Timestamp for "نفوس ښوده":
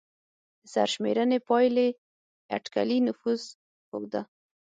3.07-4.21